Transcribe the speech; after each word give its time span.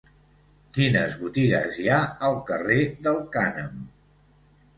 Quines 0.77 1.17
botigues 1.23 1.77
hi 1.81 1.85
ha 1.89 1.99
al 2.29 2.39
carrer 2.49 2.79
del 3.09 3.21
Cànem? 3.37 3.79